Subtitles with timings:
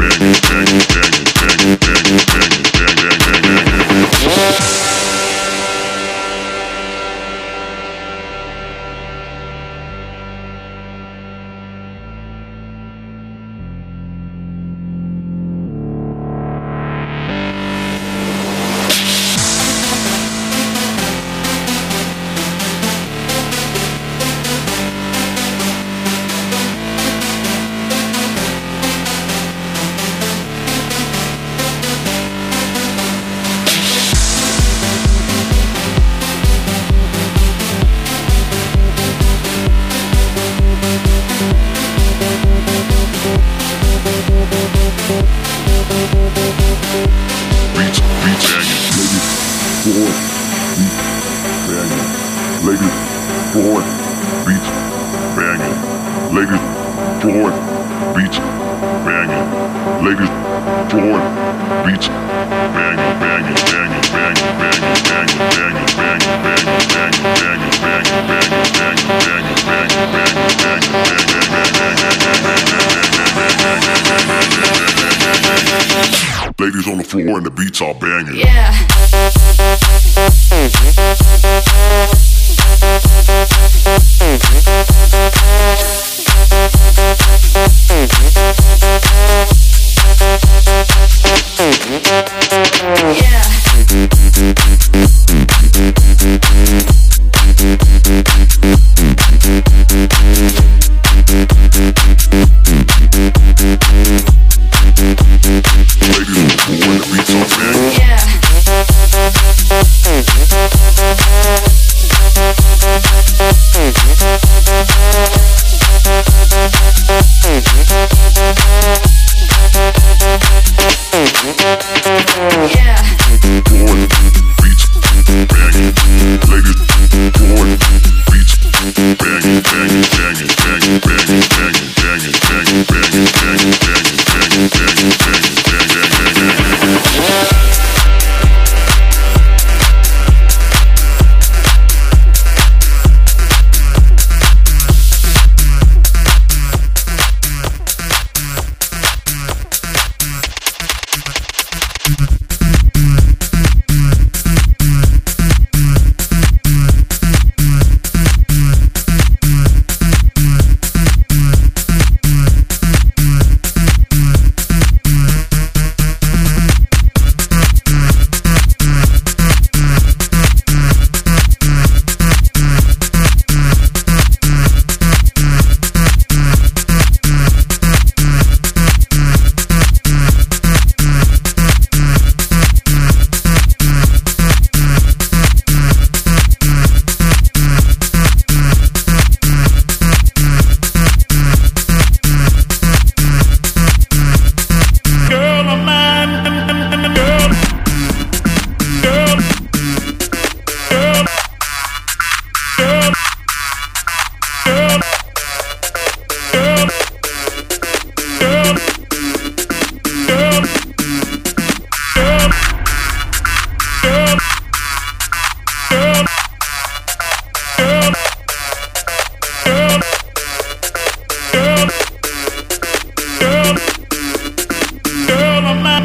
[0.00, 2.59] bang, bang, bang, bang, bang, bang.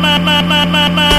[0.02, 1.15] ma ma ma ma ma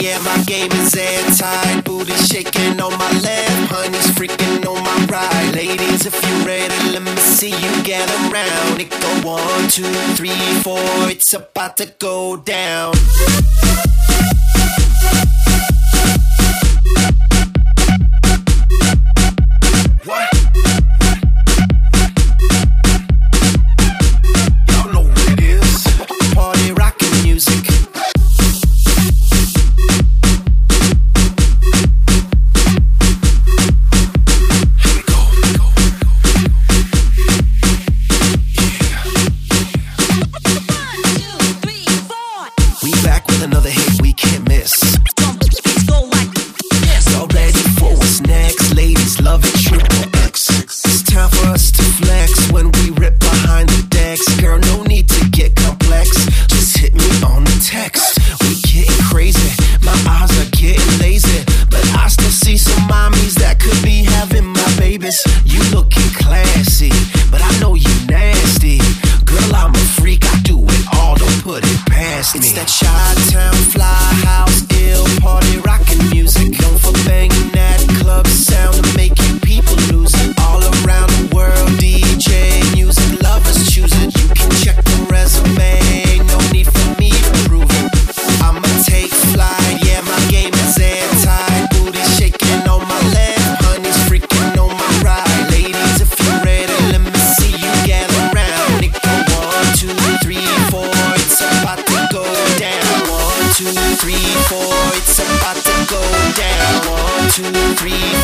[0.00, 1.84] yeah, my game is airtight.
[1.84, 5.54] Booty shaking on my left, honey's freaking on my right.
[5.54, 8.80] Ladies, if you ready, let me see you get around.
[8.80, 10.30] It go one, two, three,
[10.62, 12.94] four, it's about to go down.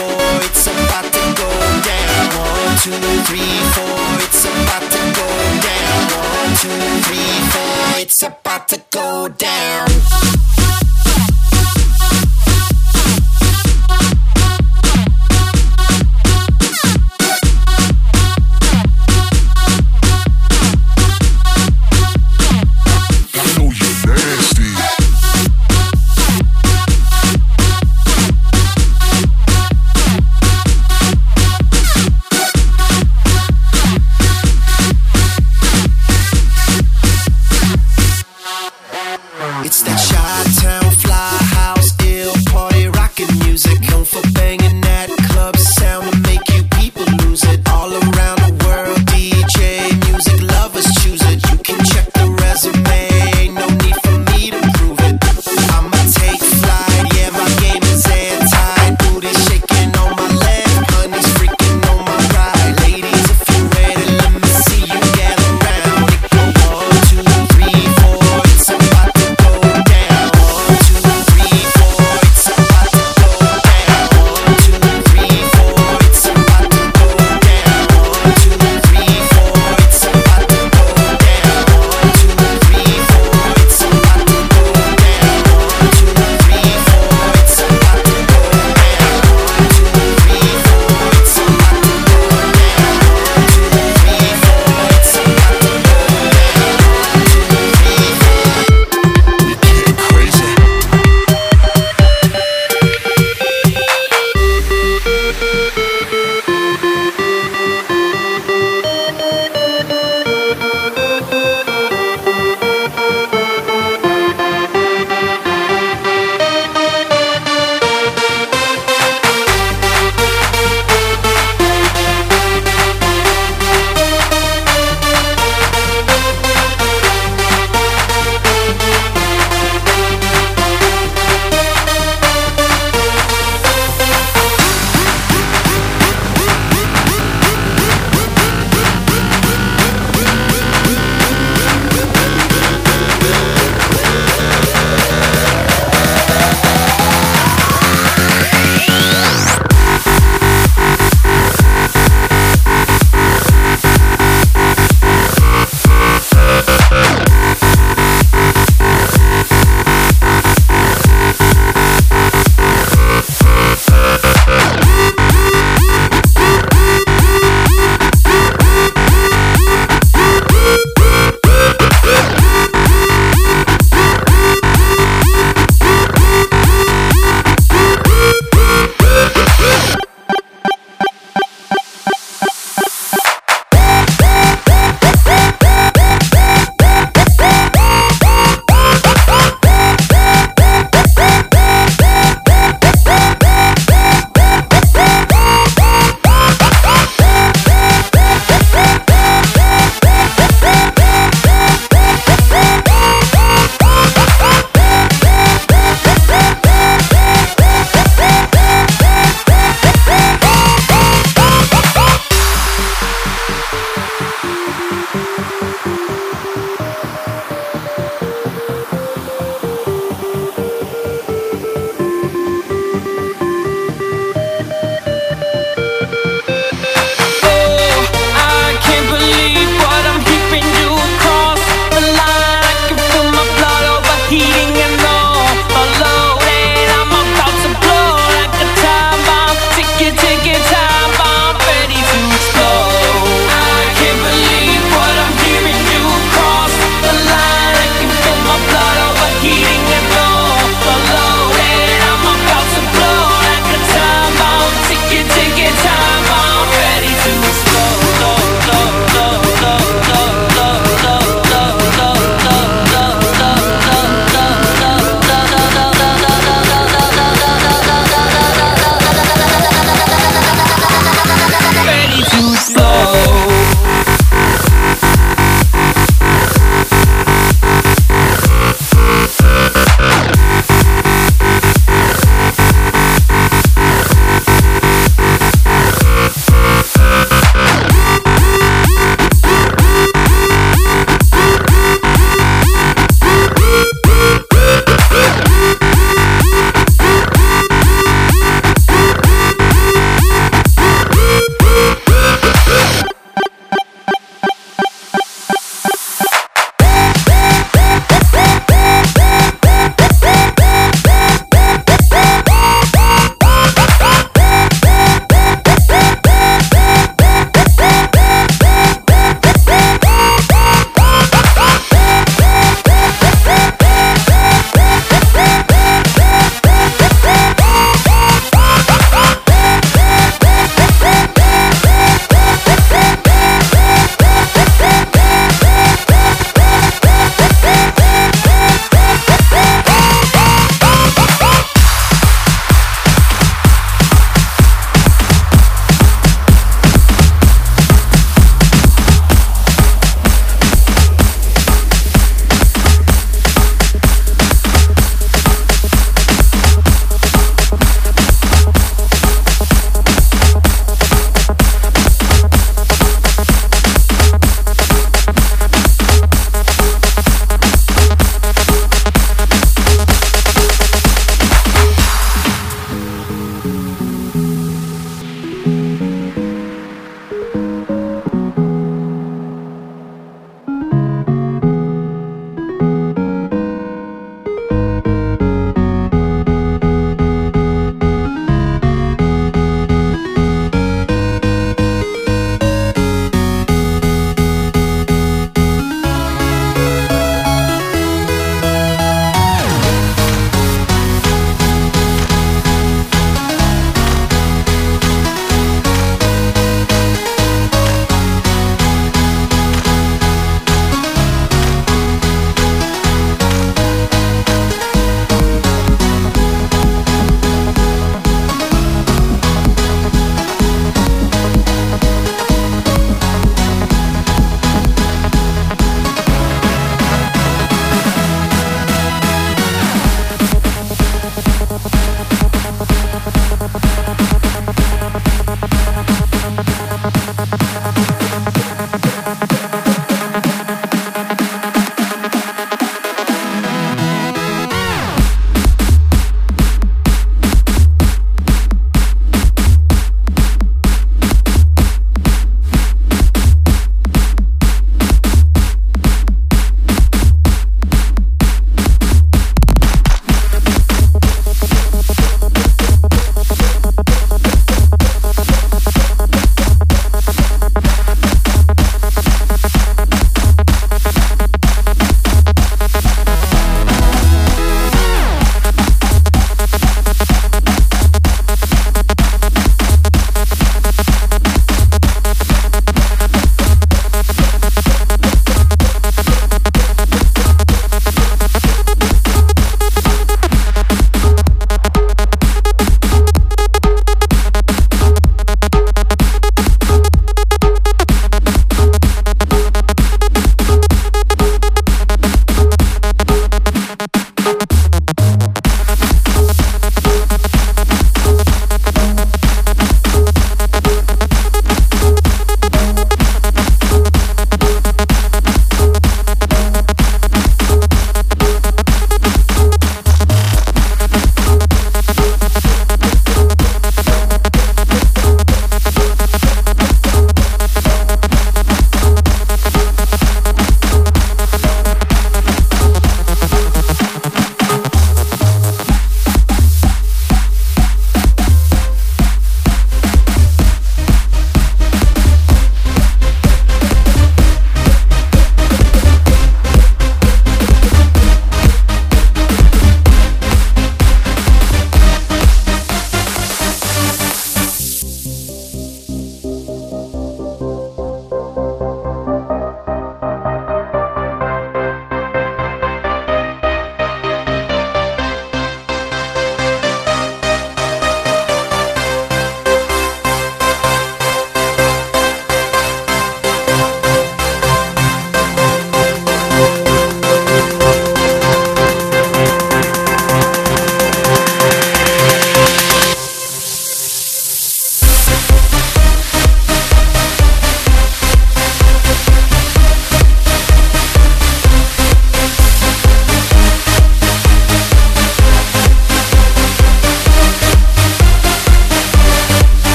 [0.00, 1.50] four, it's about to go
[1.90, 2.24] down.
[2.40, 5.28] One, two, three, four, it's about to go
[5.68, 5.98] down.
[6.16, 10.49] One, two, three, four, it's about to go down.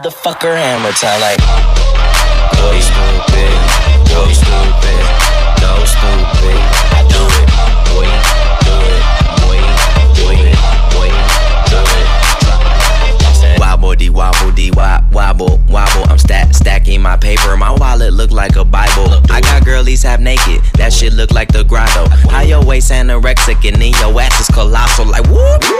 [0.00, 1.38] Motherfucker hammer time like.
[2.56, 3.52] Boy, stupid.
[4.08, 5.04] Boy, stupid.
[5.60, 6.60] No stupid.
[6.96, 7.48] I do it.
[7.92, 8.08] Boy,
[8.64, 9.02] do it.
[9.44, 9.60] Boy,
[10.16, 10.56] do it.
[10.94, 11.10] Boy,
[11.68, 11.80] do
[13.52, 13.60] it.
[13.60, 16.04] Wobble dee wobble dee wop wobble wobble.
[16.10, 17.56] I'm stack stacking my paper.
[17.56, 19.20] My wallet look like a Bible.
[19.30, 20.62] I got girlies half naked.
[20.74, 22.08] That shit look like the grotto.
[22.30, 25.06] How your waist anorexic and then your ass is colossal.
[25.06, 25.79] Like whoop.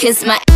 [0.00, 0.49] Kiss my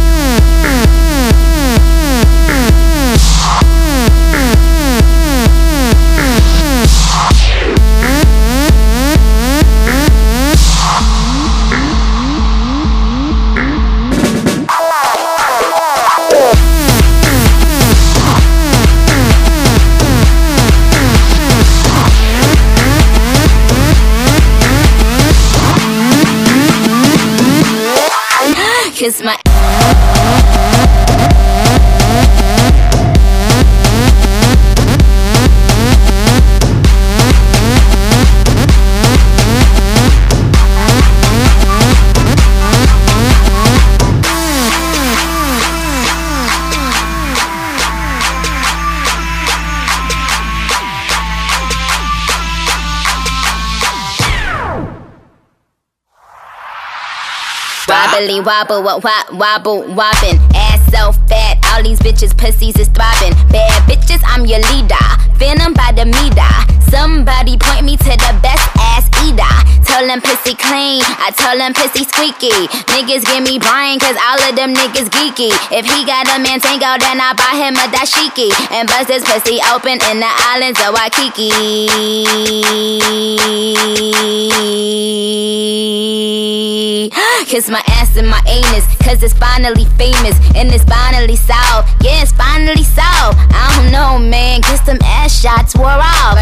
[58.14, 60.38] Wobbly wobble, what wop, wobble, wobbin'.
[60.54, 63.34] Ass so fat, all these bitches pussies is throbbing.
[63.50, 64.94] Bad bitches, I'm your leader.
[65.34, 66.54] Venom by the meter.
[66.88, 69.73] Somebody point me to the best ass eater.
[69.84, 72.68] Tell them pussy clean, I tell them pussy squeaky.
[72.92, 75.52] Niggas give me Brian, cause all of them niggas geeky.
[75.70, 78.50] If he got a man tango, then I buy him a dashiki.
[78.72, 81.50] And bust his pussy open in the islands of Waikiki.
[87.46, 90.34] Kiss my ass and my anus, cause it's finally famous.
[90.56, 91.86] And it's finally solved.
[92.02, 93.38] Yeah, it's finally solved.
[93.54, 94.62] I don't know, man.
[94.62, 96.34] Kiss them ass shots wore off.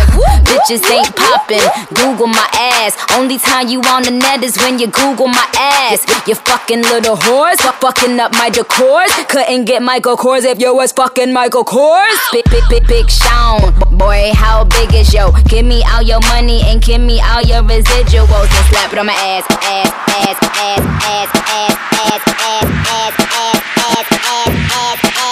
[0.49, 1.61] bitches ain't popping.
[1.95, 2.49] Google my
[2.81, 2.97] ass.
[3.13, 6.05] Only time you on the net is when you Google my ass.
[6.27, 9.11] You fucking little whores, fucking up my decors.
[9.29, 12.19] Couldn't get Michael Kors if you was fucking Michael Kors.
[12.33, 13.73] Big, big, big, big Sean.
[13.97, 15.33] Boy, how big is yo?
[15.49, 19.07] Give me all your money and give me all your residuals and slap it on
[19.07, 24.43] my ass, ass, ass, ass, ass, ass, ass, ass, ass, ass, ass,
[24.75, 25.23] ass, ass.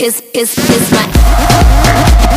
[0.00, 2.27] is is is my